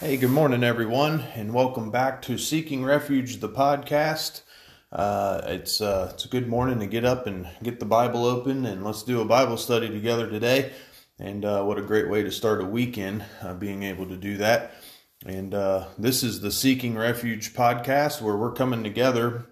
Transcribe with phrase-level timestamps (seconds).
[0.00, 4.42] Hey, good morning, everyone, and welcome back to Seeking Refuge, the podcast.
[4.92, 8.64] Uh, it's uh, it's a good morning to get up and get the Bible open,
[8.64, 10.72] and let's do a Bible study together today.
[11.18, 14.36] And uh, what a great way to start a weekend, uh, being able to do
[14.36, 14.70] that.
[15.26, 19.46] And uh, this is the Seeking Refuge podcast, where we're coming together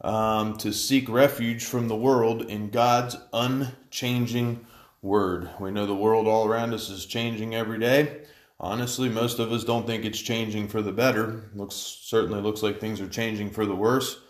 [0.00, 4.66] um, to seek refuge from the world in God's unchanging
[5.02, 5.50] Word.
[5.60, 8.23] We know the world all around us is changing every day
[8.58, 11.50] honestly, most of us don't think it's changing for the better.
[11.54, 14.20] Looks certainly looks like things are changing for the worse.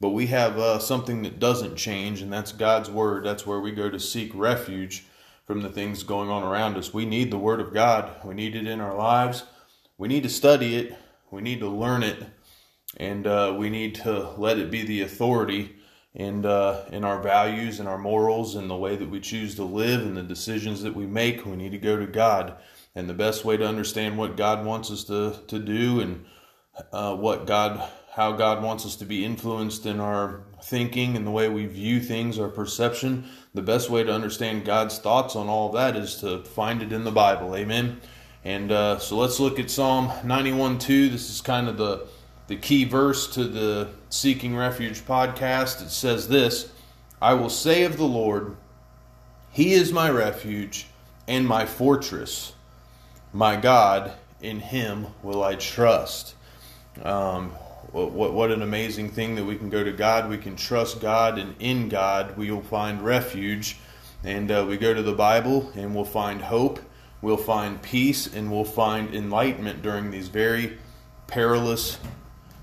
[0.00, 3.24] But we have uh, something that doesn't change, and that's God's word.
[3.24, 5.06] That's where we go to seek refuge
[5.46, 6.92] from the things going on around us.
[6.92, 8.10] We need the word of God.
[8.24, 9.44] We need it in our lives.
[9.96, 10.96] We need to study it.
[11.30, 12.22] We need to learn it,
[12.96, 15.76] and uh, we need to let it be the authority
[16.14, 19.64] in uh, in our values and our morals and the way that we choose to
[19.64, 21.46] live and the decisions that we make.
[21.46, 22.56] We need to go to God
[22.94, 26.24] and the best way to understand what God wants us to, to do and
[26.92, 31.32] uh, what God how God wants us to be influenced in our thinking and the
[31.32, 33.24] way we view things, our perception.
[33.54, 37.02] The best way to understand God's thoughts on all that is to find it in
[37.02, 37.56] the Bible.
[37.56, 38.00] Amen.
[38.44, 41.08] And uh, so let's look at Psalm 91 2.
[41.08, 42.06] This is kind of the,
[42.46, 45.82] the key verse to the Seeking Refuge podcast.
[45.82, 46.70] It says this
[47.20, 48.56] I will say of the Lord,
[49.50, 50.86] He is my refuge
[51.26, 52.52] and my fortress
[53.34, 56.36] my God, in Him will I trust.
[57.02, 57.50] Um,
[57.90, 61.38] what, what, an amazing thing that we can go to God, we can trust God,
[61.38, 63.76] and in God we will find refuge.
[64.22, 66.80] And uh, we go to the Bible and we'll find hope,
[67.20, 70.78] we'll find peace, and we'll find enlightenment during these very
[71.26, 71.98] perilous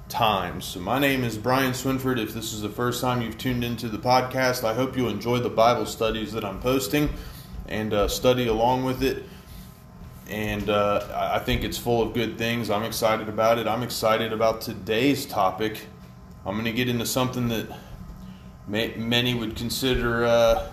[0.08, 0.66] times.
[0.66, 2.18] So, my name is Brian Swinford.
[2.18, 5.40] If this is the first time you've tuned into the podcast, I hope you enjoy
[5.40, 7.10] the Bible studies that I'm posting
[7.68, 9.24] and uh, study along with it
[10.32, 12.70] and uh, I think it's full of good things.
[12.70, 13.68] I'm excited about it.
[13.68, 15.88] I'm excited about today's topic.
[16.46, 17.68] I'm going to get into something that
[18.66, 20.70] may, many would consider uh,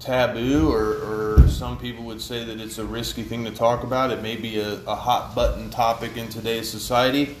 [0.00, 4.10] taboo, or, or, some people would say that it's a risky thing to talk about.
[4.10, 7.36] It may be a, a hot button topic in today's society.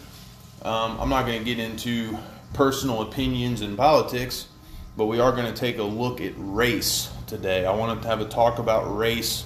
[0.62, 2.18] Um, I'm not going to get into
[2.54, 4.48] personal opinions and politics,
[4.96, 7.66] but we are going to take a look at race today.
[7.66, 9.44] I want to have a talk about race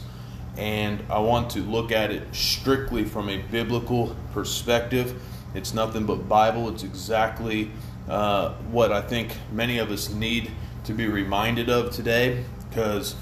[0.57, 5.21] and I want to look at it strictly from a biblical perspective.
[5.55, 6.69] It's nothing but Bible.
[6.69, 7.71] It's exactly
[8.09, 10.51] uh, what I think many of us need
[10.85, 13.15] to be reminded of today because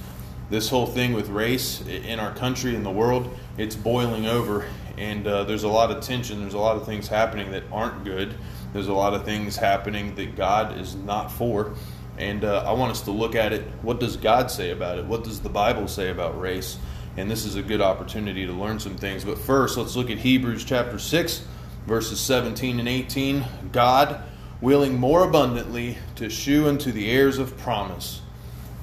[0.48, 5.26] this whole thing with race in our country and the world, it's boiling over, and
[5.26, 6.40] uh, there's a lot of tension.
[6.40, 8.34] There's a lot of things happening that aren't good.
[8.72, 11.74] There's a lot of things happening that God is not for.
[12.18, 13.62] And uh, I want us to look at it.
[13.82, 15.04] What does God say about it?
[15.04, 16.78] What does the Bible say about race?
[17.20, 19.24] And this is a good opportunity to learn some things.
[19.24, 21.44] But first, let's look at Hebrews chapter 6,
[21.86, 23.44] verses 17 and 18.
[23.72, 24.22] God,
[24.62, 28.22] willing more abundantly to shew unto the heirs of promise,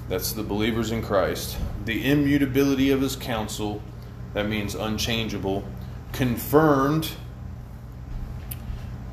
[0.08, 3.82] that's the believers in Christ, the immutability of his counsel,
[4.34, 5.66] that means unchangeable,
[6.14, 7.12] confirmed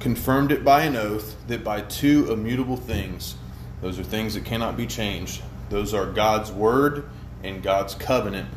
[0.00, 3.36] confirmed it by an oath that by two immutable things,
[3.80, 5.40] those are things that cannot be changed.
[5.70, 7.08] Those are God's word
[7.42, 8.50] and God's covenant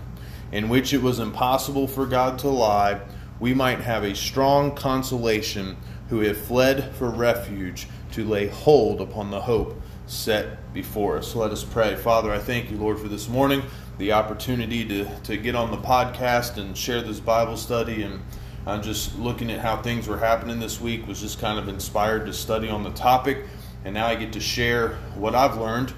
[0.51, 3.01] in which it was impossible for God to lie,
[3.39, 5.77] we might have a strong consolation
[6.09, 11.35] who have fled for refuge to lay hold upon the hope set before us.
[11.35, 11.95] Let us pray.
[11.95, 13.61] Father, I thank you, Lord, for this morning,
[13.97, 18.03] the opportunity to, to get on the podcast and share this Bible study.
[18.03, 18.21] And
[18.65, 22.25] I'm just looking at how things were happening this week, was just kind of inspired
[22.27, 23.45] to study on the topic.
[23.83, 25.93] And now I get to share what I've learned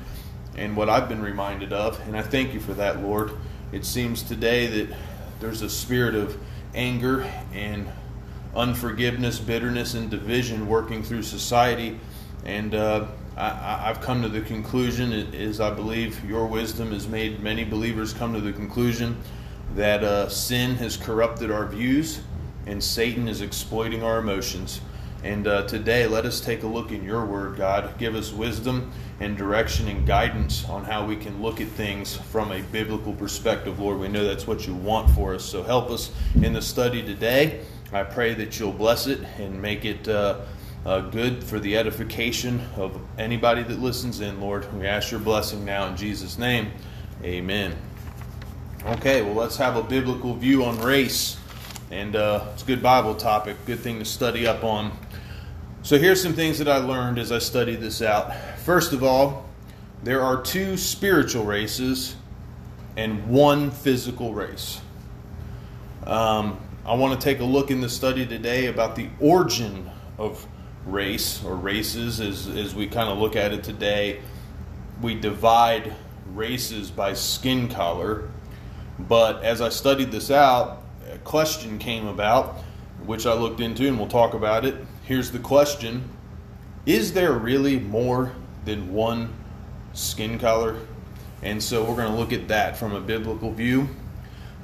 [0.58, 2.00] and what I've been reminded of.
[2.08, 3.31] And I thank you for that, Lord.
[3.72, 4.97] It seems today that
[5.40, 6.38] there's a spirit of
[6.74, 7.22] anger
[7.53, 7.88] and
[8.56, 12.00] unforgiveness, bitterness, and division working through society.
[12.46, 13.06] And uh,
[13.38, 18.13] I, have come to the conclusion, as I believe your wisdom has made many believers
[18.13, 19.16] come to the conclusion
[19.75, 22.22] that uh, sin has corrupted our views
[22.66, 24.81] and Satan is exploiting our emotions.
[25.24, 27.98] And uh, today, let us take a look in your word, God.
[27.98, 32.51] Give us wisdom and direction and guidance on how we can look at things from
[32.51, 34.00] a biblical perspective, Lord.
[34.00, 35.44] We know that's what you want for us.
[35.44, 36.12] So help us
[36.42, 37.62] in the study today.
[37.92, 40.42] I pray that you'll bless it and make it uh,
[40.86, 44.71] uh, good for the edification of anybody that listens in, Lord.
[44.74, 46.71] We ask your blessing now in Jesus' name.
[47.24, 47.75] Amen.
[48.86, 51.38] Okay, well, let's have a biblical view on race.
[51.92, 54.92] And uh, it's a good Bible topic, good thing to study up on.
[55.89, 58.36] So here's some things that I learned as I studied this out.
[58.59, 59.50] First of all,
[60.03, 62.15] there are two spiritual races
[62.95, 64.81] and one physical race.
[66.06, 69.89] Um, I want to take a look in the study today about the origin
[70.19, 70.45] of
[70.86, 74.21] race or races as, as we kind of look at it today.
[75.01, 75.95] We divide
[76.35, 78.30] races by skin color,
[79.00, 82.57] but as I studied this out, a question came about,
[83.07, 84.75] which I looked into and we'll talk about it.
[85.09, 86.07] Here's the question
[86.85, 88.31] Is there really more
[88.63, 89.33] than one
[89.94, 90.77] skin color?
[91.41, 93.89] And so we're going to look at that from a biblical view.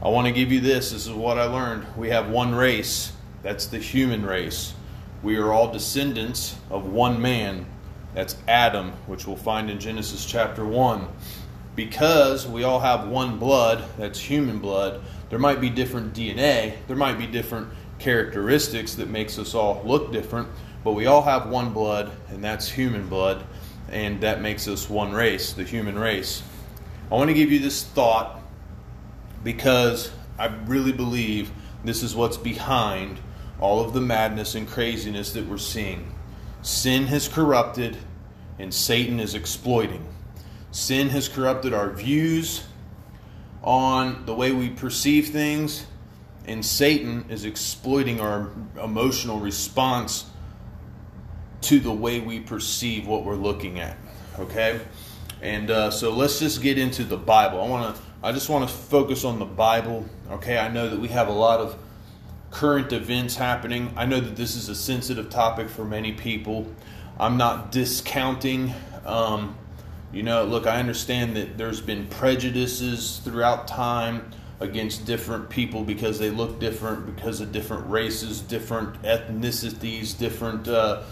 [0.03, 0.91] I want to give you this.
[0.91, 1.87] This is what I learned.
[1.97, 3.11] We have one race,
[3.41, 4.75] that's the human race.
[5.23, 7.65] We are all descendants of one man,
[8.13, 11.07] that's Adam, which we'll find in Genesis chapter 1.
[11.75, 15.01] Because we all have one blood, that's human blood,
[15.31, 17.69] there might be different DNA, there might be different
[18.05, 20.47] characteristics that makes us all look different,
[20.83, 23.43] but we all have one blood, and that's human blood,
[23.89, 26.43] and that makes us one race, the human race.
[27.11, 28.39] I want to give you this thought
[29.43, 31.49] because I really believe
[31.83, 33.19] this is what's behind
[33.59, 36.13] all of the madness and craziness that we're seeing.
[36.61, 37.97] Sin has corrupted
[38.59, 40.05] and Satan is exploiting.
[40.69, 42.65] Sin has corrupted our views
[43.63, 45.87] on the way we perceive things,
[46.47, 48.49] and Satan is exploiting our
[48.81, 50.25] emotional response
[51.61, 53.97] to the way we perceive what we're looking at.
[54.37, 54.79] Okay?
[55.41, 57.61] And uh, so let's just get into the Bible.
[57.61, 58.01] I want to.
[58.23, 60.05] I just want to focus on the Bible.
[60.31, 61.77] Okay, I know that we have a lot of
[62.49, 63.93] current events happening.
[63.95, 66.65] I know that this is a sensitive topic for many people.
[67.19, 68.73] I'm not discounting.
[69.05, 69.55] Um,
[70.11, 76.19] you know, look, I understand that there's been prejudices throughout time against different people because
[76.19, 80.67] they look different, because of different races, different ethnicities, different.
[80.67, 81.03] Uh,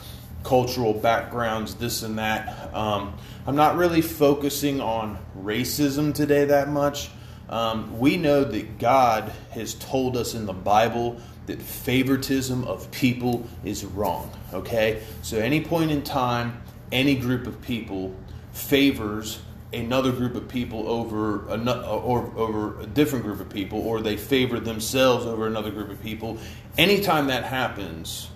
[0.44, 2.74] cultural backgrounds, this and that.
[2.74, 3.13] Um,
[3.48, 7.10] I'm not really focusing on racism today that much.
[7.50, 13.48] Um, we know that God has told us in the Bible that favoritism of people
[13.66, 14.31] is wrong.
[14.54, 15.04] Okay?
[15.22, 16.62] So, any point in time,
[16.92, 18.16] any group of people
[18.54, 19.40] favors
[19.74, 24.18] another group of people over a, or over a different group of people, or they
[24.18, 26.38] favor themselves over another group of people.
[26.78, 28.30] Anytime that happens,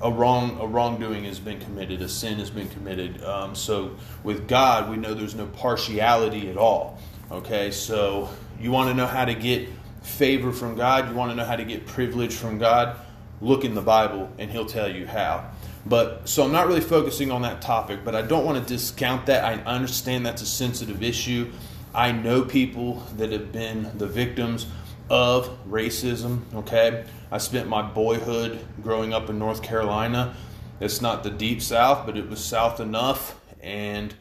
[0.00, 3.22] a wrong a wrongdoing has been committed, a sin has been committed.
[3.24, 6.98] Um, so with God, we know there's no partiality at all.
[7.30, 8.28] Okay, so
[8.60, 9.68] you want to know how to get
[10.02, 12.96] favor from God, you want to know how to get privilege from God.
[13.40, 15.50] Look in the Bible, and He'll tell you how.
[15.86, 19.26] But so I'm not really focusing on that topic, but I don't want to discount
[19.26, 19.44] that.
[19.44, 21.52] I understand that's a sensitive issue.
[21.94, 24.66] I know people that have been the victims
[25.08, 26.42] of racism.
[26.54, 30.34] Okay, I spent my boyhood growing up in North Carolina.
[30.80, 33.40] It's not the deep South, but it was South enough.
[33.62, 34.14] And,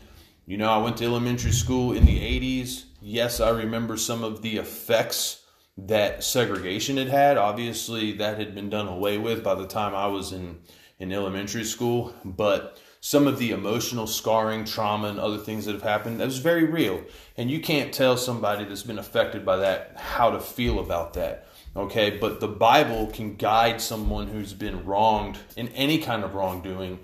[0.45, 2.85] you know, I went to elementary school in the 80s.
[3.01, 5.43] Yes, I remember some of the effects
[5.77, 7.37] that segregation had had.
[7.37, 10.59] Obviously, that had been done away with by the time I was in,
[10.99, 12.13] in elementary school.
[12.23, 16.39] But some of the emotional scarring, trauma, and other things that have happened, that was
[16.39, 17.03] very real.
[17.37, 21.47] And you can't tell somebody that's been affected by that how to feel about that.
[21.75, 26.99] Okay, but the Bible can guide someone who's been wronged in any kind of wrongdoing,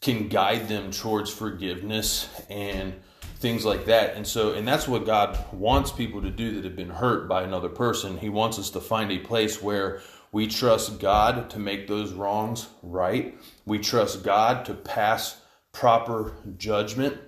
[0.00, 2.94] can guide them towards forgiveness and
[3.36, 4.16] things like that.
[4.16, 7.42] And so, and that's what God wants people to do that have been hurt by
[7.42, 8.18] another person.
[8.18, 10.02] He wants us to find a place where
[10.32, 13.38] we trust God to make those wrongs right.
[13.64, 15.40] We trust God to pass
[15.72, 17.18] proper judgment,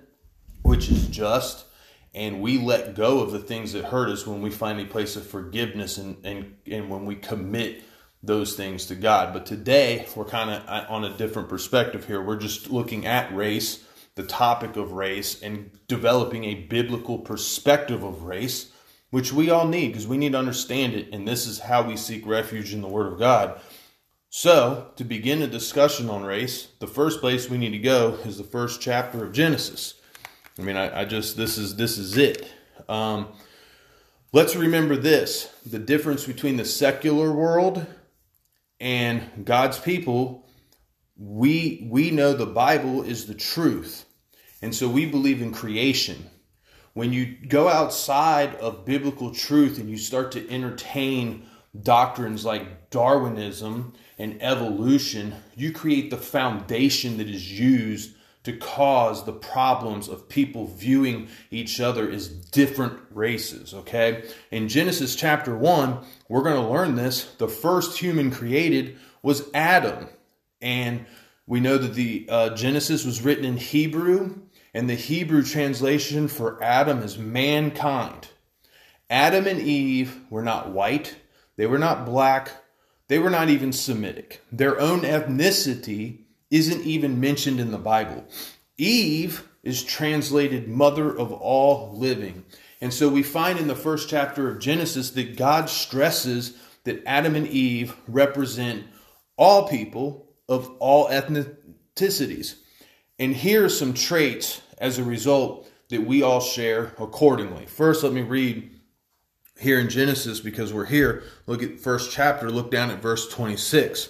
[0.61, 1.65] which is just
[2.13, 5.15] and we let go of the things that hurt us when we find a place
[5.15, 7.83] of forgiveness and, and, and when we commit
[8.21, 9.33] those things to God.
[9.33, 12.21] But today, we're kind of uh, on a different perspective here.
[12.21, 13.83] We're just looking at race,
[14.15, 18.71] the topic of race, and developing a biblical perspective of race,
[19.11, 21.09] which we all need because we need to understand it.
[21.13, 23.61] And this is how we seek refuge in the Word of God.
[24.29, 28.37] So, to begin a discussion on race, the first place we need to go is
[28.37, 29.95] the first chapter of Genesis.
[30.57, 32.49] I mean, I, I just this is this is it.
[32.87, 33.27] Um,
[34.31, 37.85] let's remember this: the difference between the secular world
[38.79, 40.47] and God's people.
[41.17, 44.05] We we know the Bible is the truth,
[44.61, 46.30] and so we believe in creation.
[46.93, 51.45] When you go outside of biblical truth and you start to entertain
[51.79, 59.33] doctrines like Darwinism and evolution, you create the foundation that is used to cause the
[59.33, 64.23] problems of people viewing each other as different races, okay?
[64.49, 67.25] In Genesis chapter 1, we're going to learn this.
[67.37, 70.09] The first human created was Adam.
[70.59, 71.05] And
[71.45, 74.39] we know that the uh, Genesis was written in Hebrew,
[74.73, 78.29] and the Hebrew translation for Adam is mankind.
[79.09, 81.15] Adam and Eve were not white,
[81.57, 82.51] they were not black
[83.11, 84.41] they were not even Semitic.
[84.53, 88.23] Their own ethnicity isn't even mentioned in the Bible.
[88.77, 92.45] Eve is translated mother of all living.
[92.79, 97.35] And so we find in the first chapter of Genesis that God stresses that Adam
[97.35, 98.85] and Eve represent
[99.35, 102.59] all people of all ethnicities.
[103.21, 107.67] And here are some traits as a result that we all share accordingly.
[107.67, 108.71] First, let me read
[109.59, 111.21] here in Genesis because we're here.
[111.45, 114.09] Look at first chapter, look down at verse 26.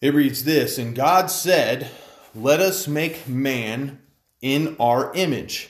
[0.00, 1.90] It reads this And God said,
[2.34, 4.00] Let us make man
[4.40, 5.68] in our image,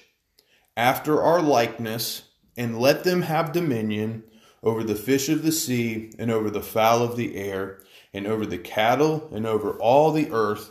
[0.77, 2.23] after our likeness,
[2.57, 4.23] and let them have dominion
[4.63, 7.81] over the fish of the sea, and over the fowl of the air,
[8.13, 10.71] and over the cattle, and over all the earth,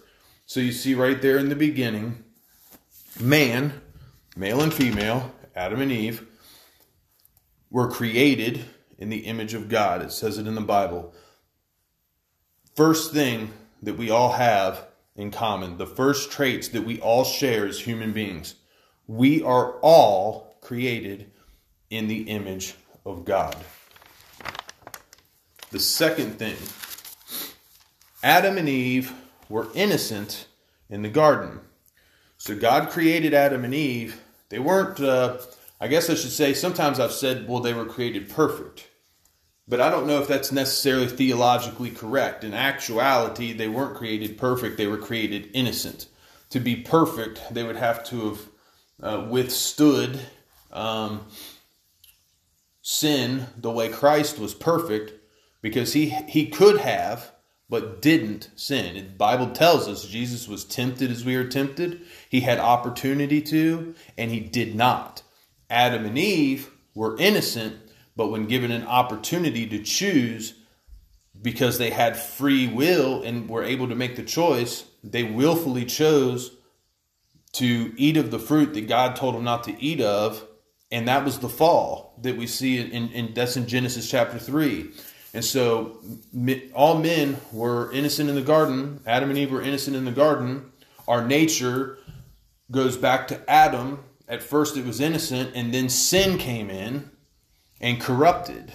[0.51, 2.25] So you see right there in the beginning,
[3.17, 3.79] man,
[4.35, 6.27] male and female, Adam and Eve,
[7.69, 8.65] were created
[8.97, 10.01] in the image of God.
[10.01, 11.13] It says it in the Bible.
[12.75, 17.65] First thing that we all have in common, the first traits that we all share
[17.65, 18.55] as human beings.
[19.07, 21.31] We are all created
[21.89, 22.73] in the image
[23.05, 23.55] of God.
[25.69, 26.57] The second thing,
[28.21, 29.13] Adam and Eve
[29.51, 30.47] were innocent
[30.89, 31.59] in the garden.
[32.37, 34.19] So God created Adam and Eve.
[34.49, 35.37] They weren't, uh,
[35.79, 38.87] I guess I should say, sometimes I've said, well, they were created perfect.
[39.67, 42.43] But I don't know if that's necessarily theologically correct.
[42.43, 46.07] In actuality, they weren't created perfect, they were created innocent.
[46.49, 48.39] To be perfect, they would have to have
[49.01, 50.19] uh, withstood
[50.71, 51.25] um,
[52.81, 55.13] sin the way Christ was perfect
[55.61, 57.30] because he, he could have
[57.71, 58.95] but didn't sin.
[58.95, 62.01] The Bible tells us Jesus was tempted as we are tempted.
[62.29, 65.23] He had opportunity to, and he did not.
[65.69, 67.77] Adam and Eve were innocent,
[68.13, 70.55] but when given an opportunity to choose,
[71.41, 76.51] because they had free will and were able to make the choice, they willfully chose
[77.53, 80.45] to eat of the fruit that God told them not to eat of.
[80.91, 84.91] And that was the fall that we see in, in that's in Genesis chapter 3.
[85.33, 85.97] And so
[86.73, 88.99] all men were innocent in the garden.
[89.05, 90.71] Adam and Eve were innocent in the garden.
[91.07, 91.97] Our nature
[92.69, 94.03] goes back to Adam.
[94.27, 97.11] At first it was innocent, and then sin came in
[97.79, 98.73] and corrupted.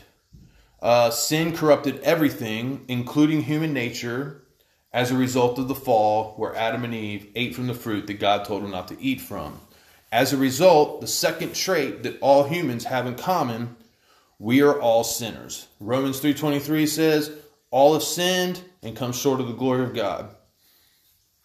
[0.80, 4.42] Uh, sin corrupted everything, including human nature,
[4.92, 8.14] as a result of the fall where Adam and Eve ate from the fruit that
[8.14, 9.60] God told them not to eat from.
[10.12, 13.76] As a result, the second trait that all humans have in common,
[14.38, 15.68] we are all sinners.
[15.80, 17.30] Romans 3:23 says,
[17.70, 20.34] all have sinned and come short of the glory of God.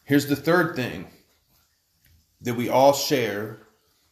[0.04, 1.08] Here's the third thing
[2.42, 3.60] that we all share,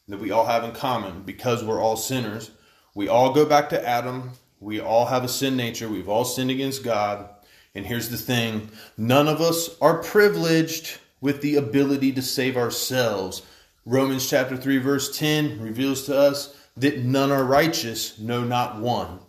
[0.07, 2.51] that we all have in common because we're all sinners
[2.99, 4.31] we all go back to Adam.
[4.59, 5.87] We all have a sin nature.
[5.87, 7.29] We've all sinned against God.
[7.75, 13.41] And here's the thing none of us are privileged with the ability to save ourselves.
[13.85, 19.19] Romans chapter 3, verse 10 reveals to us that none are righteous, no, not one.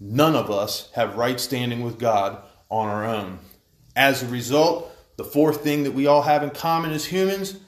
[0.00, 3.38] None of us have right standing with God on our own.
[3.96, 7.58] As a result, the fourth thing that we all have in common as humans,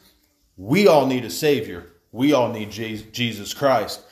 [0.57, 1.87] we all need a Savior.
[2.13, 4.03] We all need Jesus Christ.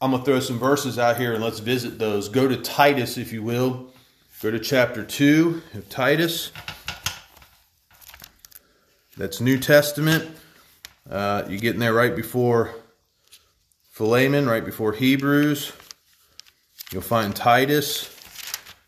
[0.00, 2.28] I'm going to throw some verses out here and let's visit those.
[2.28, 3.90] Go to Titus, if you will.
[4.42, 6.52] Go to chapter 2 of Titus.
[9.16, 10.28] That's New Testament.
[11.08, 12.74] Uh, you get in there right before
[13.94, 15.70] Philemon, right before Hebrews.
[16.90, 18.10] You'll find Titus.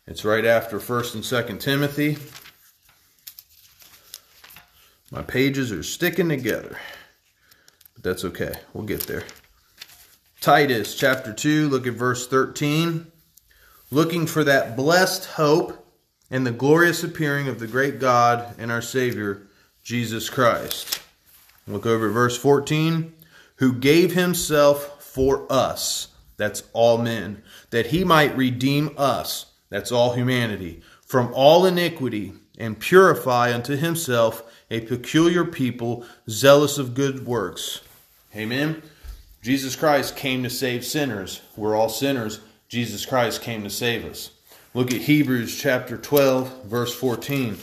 [0.05, 2.17] It's right after 1st and 2nd Timothy.
[5.09, 6.77] My pages are sticking together.
[7.93, 8.55] But that's okay.
[8.73, 9.23] We'll get there.
[10.41, 13.09] Titus chapter 2, look at verse 13.
[13.89, 15.87] Looking for that blessed hope
[16.29, 19.47] and the glorious appearing of the great God and our Savior,
[19.85, 20.99] Jesus Christ.
[21.65, 23.13] Look over at verse 14.
[23.59, 30.13] Who gave himself for us, that's all men, that he might redeem us, that's all
[30.13, 37.81] humanity, from all iniquity and purify unto himself a peculiar people zealous of good works.
[38.35, 38.83] Amen.
[39.41, 41.41] Jesus Christ came to save sinners.
[41.55, 42.39] We're all sinners.
[42.69, 44.29] Jesus Christ came to save us.
[44.75, 47.57] Look at Hebrews chapter 12, verse 14.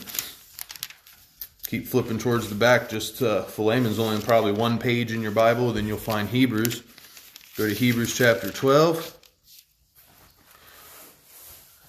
[1.67, 2.89] Keep flipping towards the back.
[2.89, 5.71] Just uh, Philemon's only probably one page in your Bible.
[5.71, 6.83] Then you'll find Hebrews.
[7.57, 9.17] Go to Hebrews chapter 12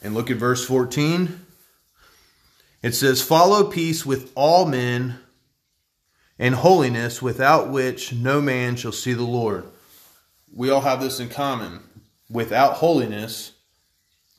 [0.01, 1.45] and look at verse 14.
[2.85, 5.19] It says, Follow peace with all men
[6.39, 9.65] and holiness, without which no man shall see the Lord.
[10.55, 11.81] We all have this in common.
[12.31, 13.51] Without holiness,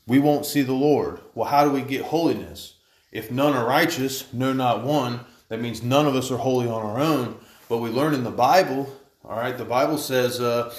[0.05, 1.19] we won't see the Lord.
[1.35, 2.75] Well, how do we get holiness?
[3.11, 5.19] If none are righteous, no, not one,
[5.49, 7.37] that means none of us are holy on our own.
[7.67, 8.89] But we learn in the Bible,
[9.25, 10.73] all right, the Bible says uh,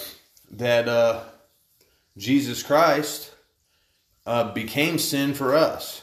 [0.51, 1.25] that uh,
[2.17, 3.35] Jesus Christ
[4.27, 6.03] uh, became sin for us,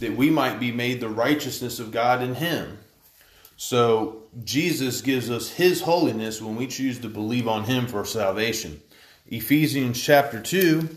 [0.00, 2.78] that we might be made the righteousness of God in Him.
[3.56, 8.80] So Jesus gives us His holiness when we choose to believe on Him for salvation.
[9.26, 10.88] Ephesians chapter 2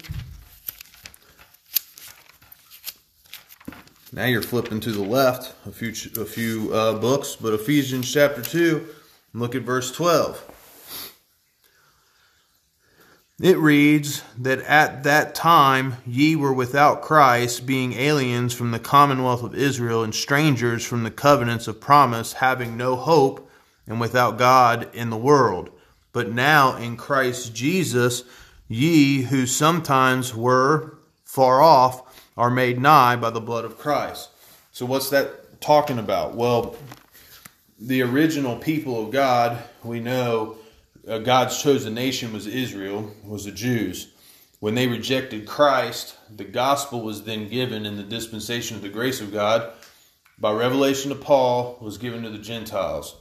[4.14, 5.90] Now you're flipping to the left a few
[6.22, 8.88] a few uh, books, but Ephesians chapter 2,
[9.34, 10.57] look at verse 12.
[13.40, 19.44] It reads that at that time ye were without Christ, being aliens from the commonwealth
[19.44, 23.48] of Israel and strangers from the covenants of promise, having no hope
[23.86, 25.70] and without God in the world.
[26.14, 28.24] But now in Christ Jesus,
[28.68, 34.30] ye who sometimes were far off, are made nigh by the blood of Christ.
[34.72, 36.34] So, what's that talking about?
[36.34, 36.76] Well,
[37.80, 40.58] the original people of God, we know
[41.08, 44.12] Uh, God's chosen nation was Israel, was the Jews.
[44.60, 49.22] When they rejected Christ, the gospel was then given in the dispensation of the grace
[49.22, 49.72] of God
[50.38, 53.16] by revelation to Paul was given to the Gentiles.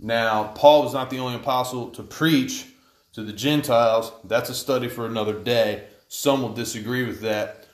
[0.00, 2.66] Now, Paul was not the only apostle to preach
[3.12, 4.10] to the Gentiles.
[4.24, 5.84] That's a study for another day.
[6.08, 7.68] Some will disagree with that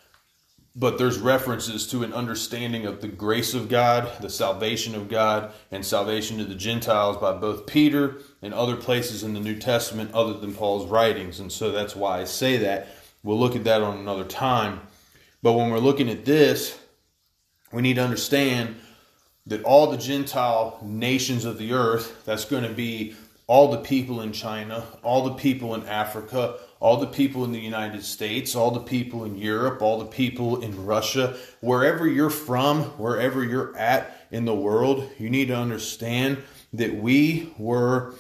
[0.76, 5.52] but there's references to an understanding of the grace of God, the salvation of God,
[5.70, 10.12] and salvation to the Gentiles by both Peter and other places in the New Testament
[10.14, 11.40] other than Paul's writings.
[11.40, 12.88] And so that's why I say that.
[13.22, 14.80] We'll look at that on another time.
[15.42, 16.78] But when we're looking at this,
[17.72, 18.76] we need to understand
[19.46, 24.20] that all the Gentile nations of the earth, that's going to be all the people
[24.20, 28.70] in China, all the people in Africa, all the people in the United States, all
[28.70, 34.26] the people in Europe, all the people in Russia, wherever you're from, wherever you're at
[34.30, 36.38] in the world, you need to understand
[36.72, 38.14] that we were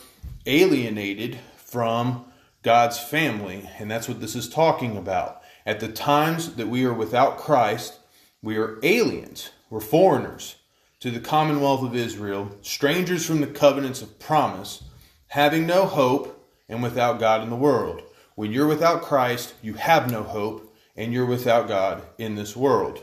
[0.46, 2.24] alienated from
[2.62, 3.68] God's family.
[3.78, 5.42] And that's what this is talking about.
[5.64, 7.98] At the times that we are without Christ,
[8.42, 10.56] we are aliens, we're foreigners
[11.00, 14.82] to the commonwealth of Israel, strangers from the covenants of promise,
[15.28, 16.34] having no hope
[16.68, 18.02] and without God in the world.
[18.38, 23.02] When you're without Christ, you have no hope, and you're without God in this world.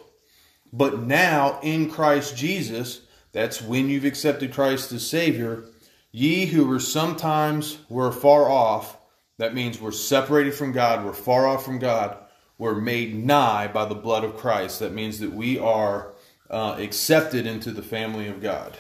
[0.72, 3.02] But now, in Christ Jesus,
[3.34, 5.66] that's when you've accepted Christ as Savior,
[6.14, 8.98] ye who were sometimes were far off,
[9.38, 12.16] that means we're separated from God, we're far off from God,
[12.58, 14.80] we're made nigh by the blood of Christ.
[14.80, 16.14] That means that we are
[16.50, 18.78] uh, accepted into the family of God.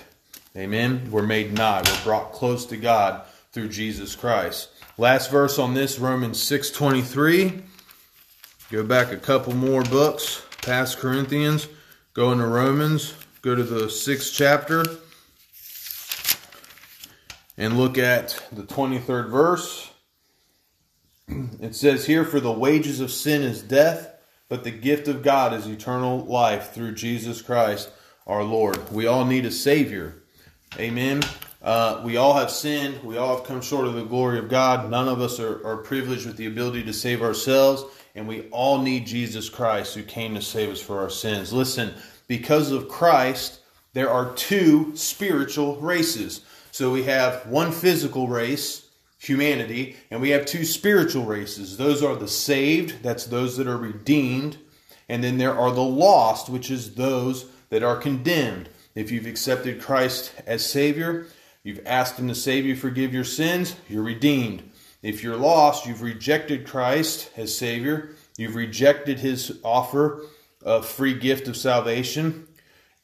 [0.56, 1.10] Amen.
[1.12, 1.84] We're made nigh.
[1.86, 4.68] We're brought close to God through Jesus Christ.
[4.98, 7.62] Last verse on this, Romans 6.23.
[8.70, 11.70] Go back a couple more books past Corinthians.
[12.14, 13.14] Go into Romans.
[13.42, 14.84] Go to the sixth chapter.
[17.58, 19.90] And look at the 23rd verse.
[21.62, 24.16] It says here, For the wages of sin is death,
[24.50, 27.90] but the gift of God is eternal life through Jesus Christ
[28.28, 28.92] our Lord.
[28.92, 30.24] We all need a Savior.
[30.78, 31.22] Amen.
[31.66, 33.04] Uh, we all have sinned.
[33.04, 34.88] We all have come short of the glory of God.
[34.88, 37.84] None of us are, are privileged with the ability to save ourselves.
[38.14, 41.52] And we all need Jesus Christ who came to save us for our sins.
[41.52, 41.96] Listen,
[42.28, 43.62] because of Christ,
[43.94, 46.42] there are two spiritual races.
[46.72, 51.78] So we have one physical race, humanity, and we have two spiritual races.
[51.78, 54.58] Those are the saved, that's those that are redeemed.
[55.10, 58.70] And then there are the lost, which is those that are condemned.
[58.94, 61.28] If you've accepted Christ as Savior,
[61.66, 64.62] You've asked Him to save you, forgive your sins, you're redeemed.
[65.02, 70.22] If you're lost, you've rejected Christ as Savior, you've rejected His offer
[70.62, 72.48] of free gift of salvation,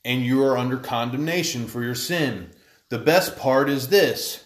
[0.06, 2.52] and you are under condemnation for your sin.
[2.90, 4.46] The best part is this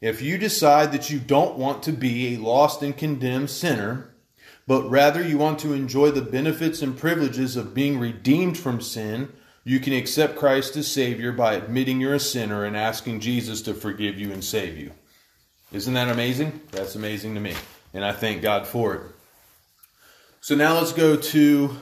[0.00, 4.14] if you decide that you don't want to be a lost and condemned sinner,
[4.66, 9.30] but rather you want to enjoy the benefits and privileges of being redeemed from sin,
[9.64, 13.74] you can accept Christ as Savior by admitting you're a sinner and asking Jesus to
[13.74, 14.92] forgive you and save you.
[15.70, 16.60] Isn't that amazing?
[16.72, 17.54] That's amazing to me.
[17.94, 19.02] And I thank God for it.
[20.40, 21.76] So now let's go to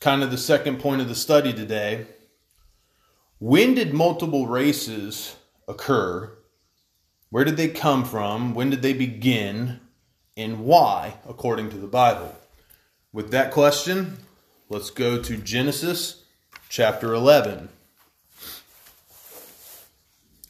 [0.00, 2.06] kind of the second point of the study today.
[3.38, 5.36] When did multiple races
[5.68, 6.32] occur?
[7.30, 8.54] Where did they come from?
[8.54, 9.80] When did they begin?
[10.36, 12.34] And why, according to the Bible?
[13.12, 14.18] With that question,
[14.68, 16.24] let's go to Genesis
[16.68, 17.68] chapter 11.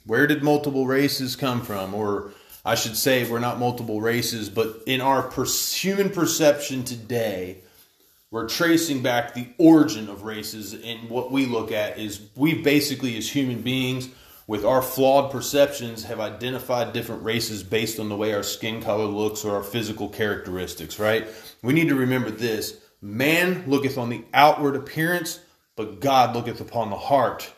[0.05, 1.95] Where did multiple races come from?
[1.95, 2.33] Or
[2.65, 7.59] I should say, we're not multiple races, but in our per- human perception today,
[8.31, 10.75] we're tracing back the origin of races.
[10.75, 14.09] And what we look at is we basically, as human beings,
[14.47, 19.05] with our flawed perceptions, have identified different races based on the way our skin color
[19.05, 21.29] looks or our physical characteristics, right?
[21.63, 25.41] We need to remember this man looketh on the outward appearance,
[25.79, 27.49] but God looketh upon the heart.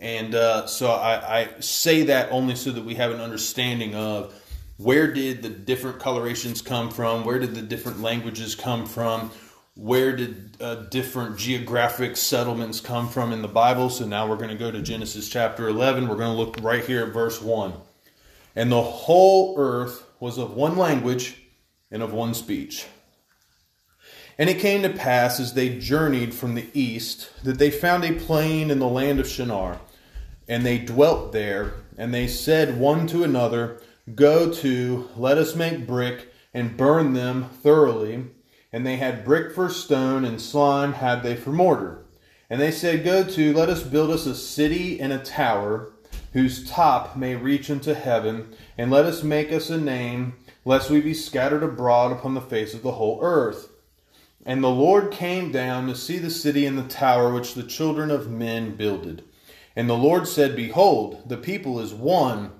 [0.00, 4.34] And uh, so I, I say that only so that we have an understanding of
[4.76, 9.30] where did the different colorations come from, where did the different languages come from,
[9.74, 13.88] where did uh, different geographic settlements come from in the Bible.
[13.88, 16.08] So now we're going to go to Genesis chapter 11.
[16.08, 17.72] We're going to look right here at verse 1.
[18.56, 21.36] And the whole earth was of one language
[21.92, 22.86] and of one speech.
[24.40, 28.14] And it came to pass as they journeyed from the east that they found a
[28.14, 29.78] plain in the land of Shinar
[30.50, 33.80] and they dwelt there, and they said one to another,
[34.16, 38.24] Go to, let us make brick, and burn them thoroughly.
[38.72, 42.04] And they had brick for stone, and slime had they for mortar.
[42.50, 45.92] And they said, Go to, let us build us a city and a tower,
[46.32, 51.00] whose top may reach into heaven, and let us make us a name, lest we
[51.00, 53.69] be scattered abroad upon the face of the whole earth.
[54.46, 58.10] And the Lord came down to see the city and the tower which the children
[58.10, 59.24] of men builded.
[59.76, 62.52] And the Lord said, Behold, the people is one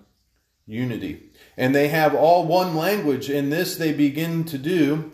[0.67, 3.29] unity, and they have all one language.
[3.29, 5.13] In this they begin to do.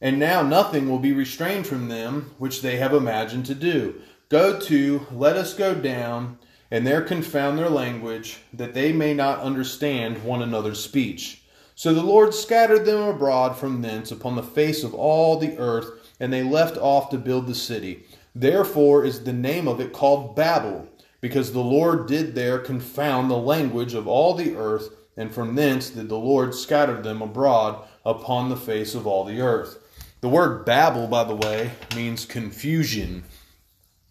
[0.00, 4.00] And now nothing will be restrained from them which they have imagined to do.
[4.28, 6.38] Go to, let us go down,
[6.70, 11.39] and there confound their language, that they may not understand one another's speech.
[11.80, 15.88] So the Lord scattered them abroad from thence upon the face of all the earth,
[16.20, 18.04] and they left off to build the city.
[18.34, 20.86] Therefore is the name of it called Babel
[21.22, 25.88] because the Lord did there confound the language of all the earth, and from thence
[25.88, 29.78] did the Lord scatter them abroad upon the face of all the earth.
[30.20, 33.24] The word Babel, by the way, means confusion,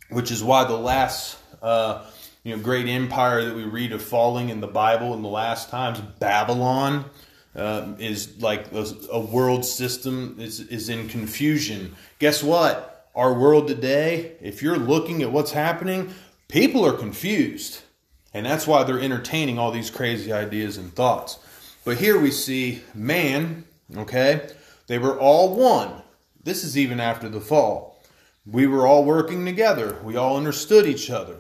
[0.10, 2.04] which is why the last uh,
[2.44, 5.70] you know great empire that we read of falling in the Bible in the last
[5.70, 7.06] times, Babylon,
[7.56, 11.96] uh, is like a, a world system is is in confusion.
[12.20, 13.08] Guess what?
[13.16, 16.14] Our world today, if you're looking at what's happening,
[16.50, 17.82] People are confused,
[18.34, 21.38] and that's why they're entertaining all these crazy ideas and thoughts.
[21.86, 24.50] But here we see man, okay,
[24.88, 26.02] they were all one.
[26.44, 28.02] This is even after the fall.
[28.48, 31.36] We were all working together, we all understood each other.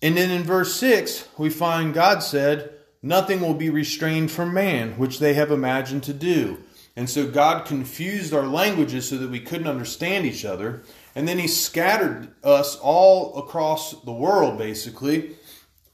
[0.00, 4.92] And then in verse 6, we find God said, Nothing will be restrained from man,
[4.98, 6.58] which they have imagined to do.
[6.96, 10.82] And so God confused our languages so that we couldn't understand each other.
[11.14, 15.36] And then he scattered us all across the world, basically.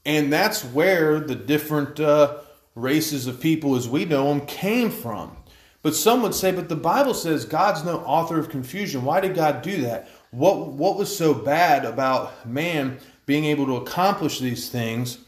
[0.03, 2.37] And that's where the different uh,
[2.73, 5.37] races of people as we know them came from.
[5.83, 9.05] But some would say, but the Bible says God's no author of confusion.
[9.05, 10.09] Why did God do that?
[10.31, 15.19] What, what was so bad about man being able to accomplish these things?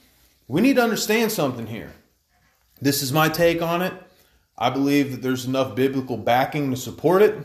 [0.50, 1.94] We need to understand something here.
[2.80, 3.94] This is my take on it.
[4.58, 7.36] I believe that there's enough biblical backing to support it.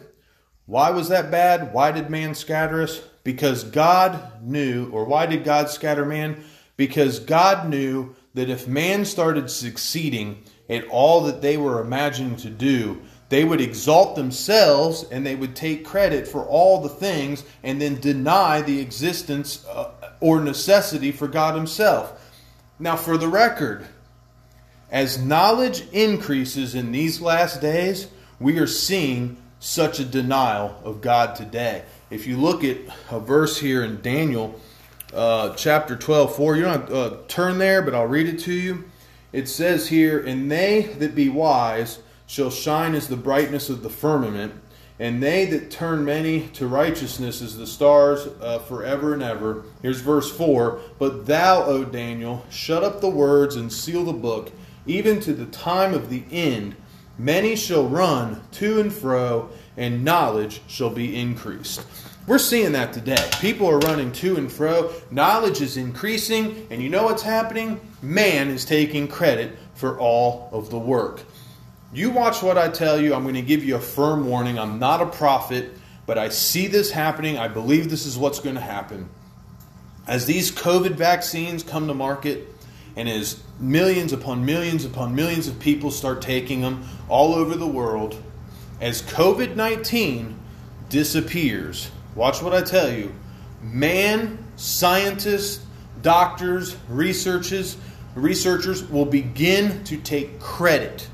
[0.67, 1.73] Why was that bad?
[1.73, 3.03] Why did man scatter us?
[3.25, 6.45] Because God knew, or why did God scatter man?
[6.77, 12.51] Because God knew that if man started succeeding at all that they were imagining to
[12.51, 17.81] do, they would exalt themselves and they would take credit for all the things and
[17.81, 22.22] then deny the existence uh, or necessity for God Himself.
[22.83, 23.87] Now, for the record,
[24.91, 28.09] as knowledge increases in these last days,
[28.41, 31.85] we are seeing such a denial of God today.
[32.11, 34.61] If you look at a verse here in Daniel
[35.15, 38.91] uh, chapter 12, 4, you don't uh, turn there, but I'll read it to you.
[39.33, 43.91] It says here, And they that be wise shall shine as the brightness of the
[43.91, 44.55] firmament,
[45.03, 49.65] and they that turn many to righteousness as the stars uh, forever and ever.
[49.83, 54.53] Here's verse 4 But thou, O Daniel, shut up the words and seal the book,
[54.87, 56.77] even to the time of the end.
[57.19, 61.85] Many shall run to and fro, and knowledge shall be increased.
[62.29, 63.29] We're seeing that today.
[63.41, 64.93] People are running to and fro.
[65.11, 67.81] Knowledge is increasing, and you know what's happening?
[68.03, 71.23] Man is taking credit for all of the work.
[71.95, 73.15] You watch what I tell you.
[73.15, 74.59] I'm going to give you a firm warning.
[74.59, 75.73] I'm not a prophet,
[76.07, 77.37] but I see this happening.
[77.37, 79.11] I believe this is what's going to happen.
[80.07, 82.49] As these COVID vaccines come to market,
[82.97, 87.67] and as millions upon millions upon millions of people start taking them all over the
[87.67, 88.21] world,
[88.81, 90.39] as COVID 19
[90.89, 93.15] disappears, watch what I tell you
[93.63, 95.65] man, scientists,
[96.01, 97.77] doctors, researchers,
[98.15, 101.09] researchers will begin to take credit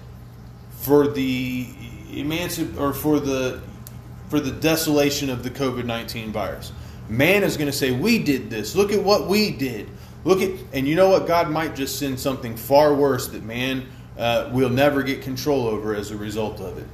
[0.88, 1.66] for the
[2.10, 3.60] emancip or for the
[4.30, 6.72] for the desolation of the COVID-19 virus.
[7.08, 8.74] Man is going to say, "We did this.
[8.74, 9.88] Look at what we did.
[10.24, 11.26] Look at." And you know what?
[11.26, 13.86] God might just send something far worse that man
[14.18, 16.86] uh, will never get control over as a result of it,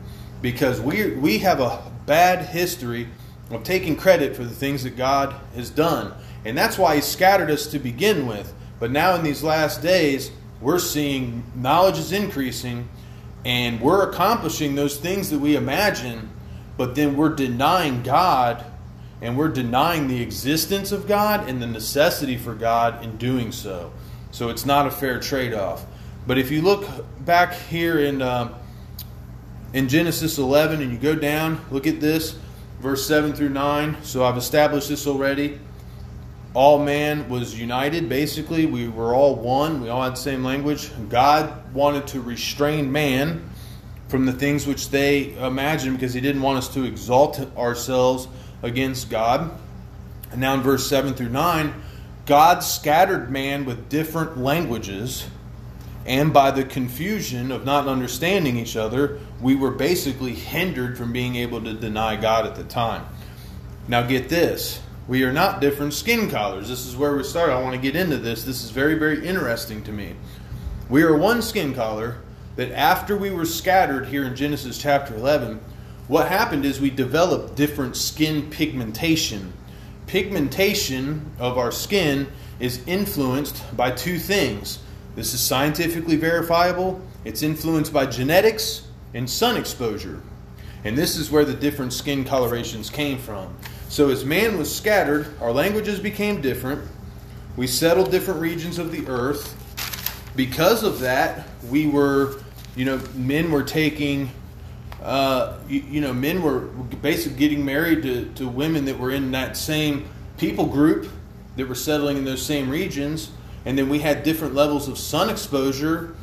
[0.42, 3.08] because we we have a bad history
[3.50, 6.12] of taking credit for the things that God has done,
[6.44, 8.52] and that's why He scattered us to begin with.
[8.80, 12.88] But now in these last days, we're seeing knowledge is increasing,
[13.44, 16.30] and we're accomplishing those things that we imagine
[16.76, 18.64] but then we're denying God
[19.20, 23.92] and we're denying the existence of God and the necessity for God in doing so.
[24.32, 25.86] So it's not a fair trade off.
[26.26, 26.84] But if you look
[27.24, 28.58] back here in, uh,
[29.72, 32.36] in Genesis 11 and you go down, look at this,
[32.80, 33.98] verse 7 through 9.
[34.02, 35.60] So I've established this already.
[36.54, 38.64] All man was united, basically.
[38.64, 39.82] We were all one.
[39.82, 40.88] We all had the same language.
[41.08, 43.50] God wanted to restrain man
[44.08, 48.28] from the things which they imagined because he didn't want us to exalt ourselves
[48.62, 49.50] against God.
[50.30, 51.74] And now in verse 7 through 9,
[52.26, 55.26] God scattered man with different languages,
[56.06, 61.34] and by the confusion of not understanding each other, we were basically hindered from being
[61.34, 63.04] able to deny God at the time.
[63.88, 66.68] Now, get this we are not different skin colors.
[66.68, 67.50] This is where we start.
[67.50, 68.44] I want to get into this.
[68.44, 70.14] This is very, very interesting to me.
[70.88, 72.18] We are one skin color,
[72.56, 75.60] that after we were scattered here in Genesis chapter 11,
[76.06, 79.52] what happened is we developed different skin pigmentation.
[80.06, 84.78] Pigmentation of our skin is influenced by two things.
[85.16, 90.22] This is scientifically verifiable, it's influenced by genetics and sun exposure.
[90.84, 93.56] And this is where the different skin colorations came from.
[93.88, 96.88] So, as man was scattered, our languages became different.
[97.56, 99.60] We settled different regions of the earth.
[100.34, 102.40] Because of that, we were
[102.76, 104.30] you know, men were taking,
[105.02, 109.30] uh, you, you, know, men were basically getting married to, to women that were in
[109.32, 111.08] that same people group
[111.56, 113.30] that were settling in those same regions.
[113.64, 116.16] And then we had different levels of sun exposure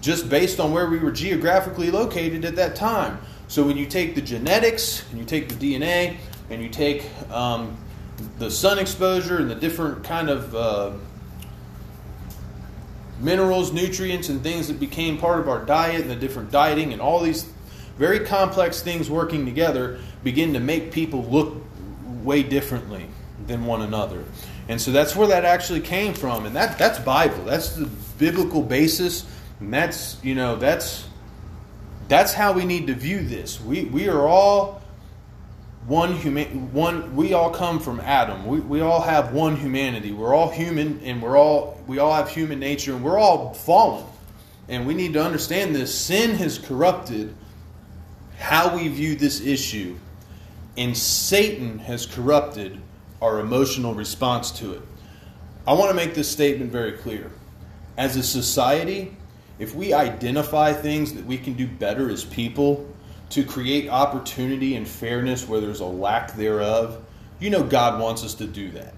[0.00, 3.18] just based on where we were geographically located at that time.
[3.48, 6.18] So when you take the genetics and you take the DNA
[6.50, 7.76] and you take um,
[8.38, 10.92] the sun exposure and the different kind of uh,
[13.20, 17.00] minerals, nutrients, and things that became part of our diet and the different dieting and
[17.00, 17.48] all these
[17.98, 21.54] very complex things working together begin to make people look
[22.22, 23.06] way differently
[23.46, 24.24] than one another.
[24.68, 26.44] And so that's where that actually came from.
[26.44, 27.44] And that that's Bible.
[27.44, 29.24] That's the biblical basis.
[29.60, 31.06] And that's, you know, that's
[32.08, 33.60] that's how we need to view this.
[33.60, 34.82] We we are all
[35.86, 38.46] one human one we all come from adam.
[38.46, 40.12] We, we all have one humanity.
[40.12, 44.04] We're all human and we're all we all have human nature and we're all fallen.
[44.68, 45.96] And we need to understand this.
[45.96, 47.34] Sin has corrupted
[48.38, 49.96] how we view this issue
[50.76, 52.78] and satan has corrupted
[53.22, 54.82] our emotional response to it.
[55.66, 57.30] I want to make this statement very clear.
[57.96, 59.16] As a society
[59.58, 62.86] if we identify things that we can do better as people
[63.30, 67.02] to create opportunity and fairness where there's a lack thereof,
[67.40, 68.94] you know God wants us to do that.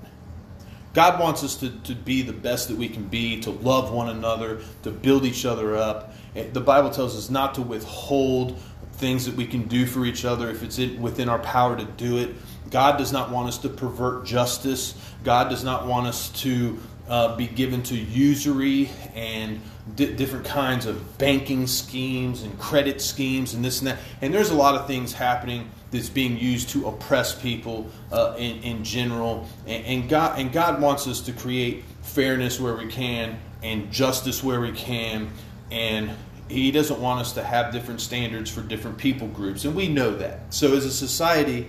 [0.95, 4.09] God wants us to, to be the best that we can be, to love one
[4.09, 6.13] another, to build each other up.
[6.35, 8.59] The Bible tells us not to withhold
[8.99, 12.19] things that we can do for each other if it's within our power to do
[12.19, 12.35] it.
[12.71, 14.95] God does not want us to pervert justice.
[15.25, 19.61] God does not want us to uh, be given to usury and
[19.95, 23.99] di- different kinds of banking schemes and credit schemes and this and that.
[24.21, 28.63] And there's a lot of things happening that's being used to oppress people uh, in,
[28.63, 29.49] in general.
[29.67, 34.45] And, and, God, and God wants us to create fairness where we can and justice
[34.45, 35.31] where we can.
[35.71, 36.11] And
[36.49, 39.65] He doesn't want us to have different standards for different people groups.
[39.65, 40.55] And we know that.
[40.55, 41.69] So as a society,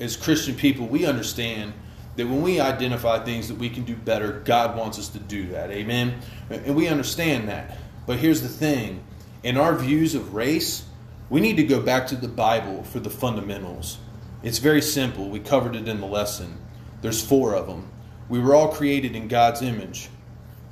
[0.00, 1.72] as Christian people, we understand
[2.16, 5.48] that when we identify things that we can do better, God wants us to do
[5.48, 5.70] that.
[5.70, 6.20] Amen?
[6.48, 7.76] And we understand that.
[8.06, 9.02] But here's the thing
[9.42, 10.84] in our views of race,
[11.28, 13.98] we need to go back to the Bible for the fundamentals.
[14.42, 15.28] It's very simple.
[15.28, 16.58] We covered it in the lesson.
[17.00, 17.90] There's four of them.
[18.28, 20.08] We were all created in God's image.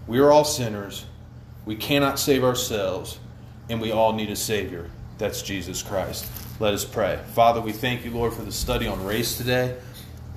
[0.06, 1.06] We are all sinners.
[1.64, 3.18] We cannot save ourselves.
[3.68, 4.90] And we all need a Savior.
[5.18, 6.30] That's Jesus Christ.
[6.60, 7.20] Let us pray.
[7.34, 9.76] Father, we thank you, Lord, for the study on race today.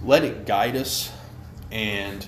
[0.04, 1.12] Let it guide us
[1.72, 2.26] and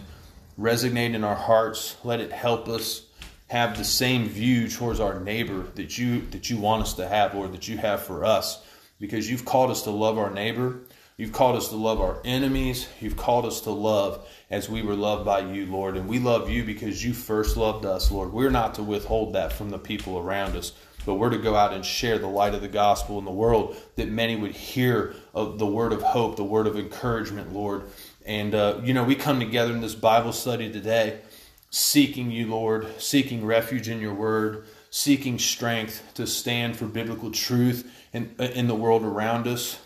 [0.60, 1.95] resonate in our hearts.
[2.03, 3.05] Let it help us
[3.47, 7.33] have the same view towards our neighbor that you that you want us to have,
[7.33, 8.63] Lord, that you have for us.
[8.99, 10.79] Because you've called us to love our neighbor.
[11.17, 12.88] You've called us to love our enemies.
[12.99, 15.97] You've called us to love as we were loved by you, Lord.
[15.97, 18.31] And we love you because you first loved us, Lord.
[18.33, 20.73] We're not to withhold that from the people around us
[21.08, 23.78] but we're to go out and share the light of the gospel in the world
[23.96, 27.84] that many would hear of the word of hope, the word of encouragement, Lord.
[28.26, 31.22] And, uh, you know, we come together in this Bible study today
[31.70, 37.89] seeking you, Lord, seeking refuge in your word, seeking strength to stand for biblical truth
[38.12, 39.80] in, in the world around us,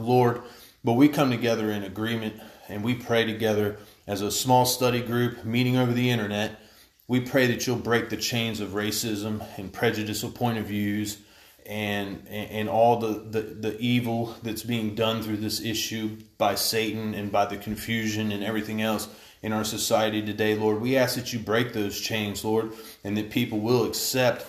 [0.00, 0.42] Lord.
[0.82, 5.44] But we come together in agreement and we pray together as a small study group
[5.44, 6.60] meeting over the internet
[7.08, 11.18] we pray that you'll break the chains of racism and prejudicial point of views
[11.66, 17.14] and and all the, the, the evil that's being done through this issue by Satan
[17.14, 19.08] and by the confusion and everything else
[19.42, 20.80] in our society today, Lord.
[20.80, 22.72] We ask that you break those chains, Lord,
[23.04, 24.46] and that people will accept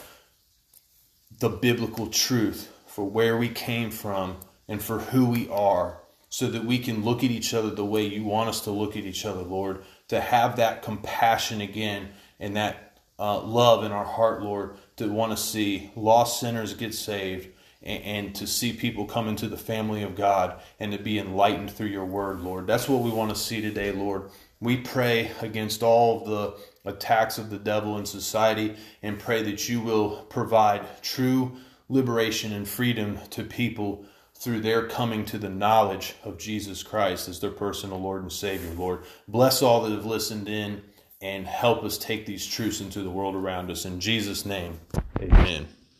[1.39, 5.97] the biblical truth for where we came from and for who we are
[6.29, 8.95] so that we can look at each other the way you want us to look
[8.95, 14.05] at each other, Lord, to have that compassion again and that uh, love in our
[14.05, 17.49] heart, Lord, to want to see lost sinners get saved
[17.83, 21.71] and, and, to see people come into the family of God and to be enlightened
[21.71, 22.67] through your word, Lord.
[22.67, 24.29] That's what we want to see today, Lord.
[24.61, 29.69] We pray against all of the attacks of the devil in society and pray that
[29.69, 36.15] you will provide true liberation and freedom to people through their coming to the knowledge
[36.23, 39.03] of Jesus Christ as their personal Lord and Savior, Lord.
[39.27, 40.81] Bless all that have listened in
[41.21, 43.85] and help us take these truths into the world around us.
[43.85, 44.79] In Jesus' name,
[45.21, 45.67] amen.